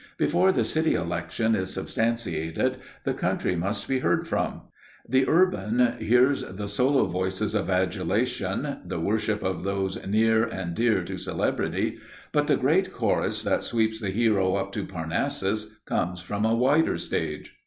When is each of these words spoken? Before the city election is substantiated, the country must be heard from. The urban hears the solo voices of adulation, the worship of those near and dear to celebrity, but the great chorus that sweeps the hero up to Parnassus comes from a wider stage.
Before 0.17 0.51
the 0.51 0.63
city 0.63 0.95
election 0.95 1.53
is 1.53 1.71
substantiated, 1.71 2.77
the 3.03 3.13
country 3.13 3.55
must 3.55 3.87
be 3.87 3.99
heard 3.99 4.27
from. 4.27 4.61
The 5.07 5.29
urban 5.29 5.97
hears 5.99 6.41
the 6.41 6.67
solo 6.67 7.05
voices 7.05 7.53
of 7.53 7.69
adulation, 7.69 8.77
the 8.83 8.99
worship 8.99 9.43
of 9.43 9.63
those 9.63 10.03
near 10.07 10.43
and 10.43 10.73
dear 10.73 11.03
to 11.03 11.19
celebrity, 11.19 11.99
but 12.31 12.47
the 12.47 12.57
great 12.57 12.91
chorus 12.91 13.43
that 13.43 13.61
sweeps 13.61 13.99
the 14.01 14.09
hero 14.09 14.55
up 14.55 14.71
to 14.71 14.85
Parnassus 14.87 15.69
comes 15.85 16.19
from 16.19 16.45
a 16.45 16.55
wider 16.55 16.97
stage. 16.97 17.55